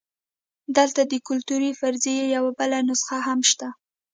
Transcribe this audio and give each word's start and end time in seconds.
دلته 0.77 1.01
د 1.11 1.13
کلتوري 1.27 1.71
فرضیې 1.79 2.23
یوه 2.35 2.51
بله 2.59 2.77
نسخه 2.87 3.17
هم 3.27 3.39
شته. 3.49 3.67